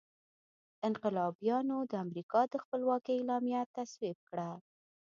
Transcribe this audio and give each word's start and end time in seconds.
انقلابیانو 0.87 1.77
د 1.91 1.93
امریکا 2.05 2.41
د 2.47 2.53
خپلواکۍ 2.63 3.13
اعلامیه 3.17 3.61
تصویب 3.75 4.17
کړه. 4.29 4.49